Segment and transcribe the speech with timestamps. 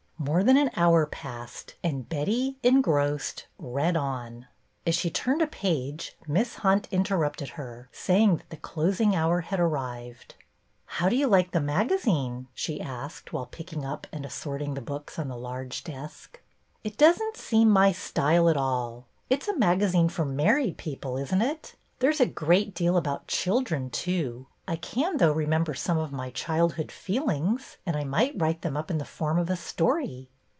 [0.23, 4.45] More than an hour passed, and Betty, en grossed, read on.
[4.85, 9.59] As she turned a page Miss Hunt interrupted her, saying that the closing hour had
[9.59, 10.35] arrived.
[10.85, 15.17] How do you like the magazine?" she asked, while picking up and assorting the books
[15.17, 15.93] on the large desk.
[15.95, 19.07] "MY MOTHER'S JOURNAL" 25 It does n't seem my style at all.
[19.31, 21.73] It 's a maga zine for married people, is n't it?
[21.97, 24.45] There 's a great deal about children, too.
[24.67, 28.77] I can, though, remem ber some of my childhood feelings, and I might write them
[28.77, 30.29] up in the form of a story.